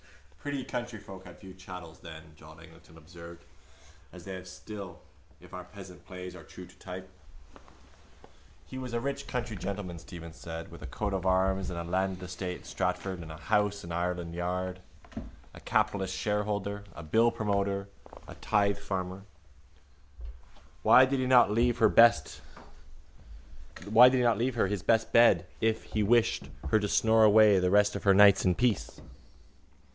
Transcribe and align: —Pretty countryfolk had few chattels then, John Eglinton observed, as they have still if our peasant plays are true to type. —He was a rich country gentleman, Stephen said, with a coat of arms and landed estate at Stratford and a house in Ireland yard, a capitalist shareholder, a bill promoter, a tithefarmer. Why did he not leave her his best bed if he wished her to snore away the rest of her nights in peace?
—Pretty 0.39 0.65
countryfolk 0.65 1.25
had 1.25 1.37
few 1.37 1.53
chattels 1.53 1.99
then, 1.99 2.23
John 2.35 2.59
Eglinton 2.59 2.97
observed, 2.97 3.45
as 4.11 4.25
they 4.25 4.33
have 4.33 4.47
still 4.47 5.01
if 5.39 5.53
our 5.53 5.63
peasant 5.65 6.03
plays 6.07 6.35
are 6.35 6.41
true 6.43 6.65
to 6.65 6.75
type. 6.79 7.07
—He 8.65 8.79
was 8.79 8.93
a 8.93 8.99
rich 8.99 9.27
country 9.27 9.55
gentleman, 9.55 9.99
Stephen 9.99 10.33
said, 10.33 10.71
with 10.71 10.81
a 10.81 10.87
coat 10.87 11.13
of 11.13 11.27
arms 11.27 11.69
and 11.69 11.91
landed 11.91 12.23
estate 12.23 12.61
at 12.61 12.65
Stratford 12.65 13.19
and 13.19 13.31
a 13.31 13.37
house 13.37 13.83
in 13.83 13.91
Ireland 13.91 14.33
yard, 14.33 14.79
a 15.53 15.59
capitalist 15.59 16.15
shareholder, 16.15 16.85
a 16.95 17.03
bill 17.03 17.29
promoter, 17.29 17.87
a 18.27 18.33
tithefarmer. 18.33 19.21
Why 20.81 21.05
did 21.05 21.19
he 21.19 21.27
not 21.27 21.51
leave 21.51 21.77
her 21.77 21.89
his 23.77 24.81
best 24.83 25.13
bed 25.13 25.45
if 25.61 25.83
he 25.83 26.01
wished 26.01 26.49
her 26.71 26.79
to 26.79 26.87
snore 26.87 27.23
away 27.23 27.59
the 27.59 27.69
rest 27.69 27.95
of 27.95 28.03
her 28.05 28.15
nights 28.15 28.43
in 28.43 28.55
peace? 28.55 28.99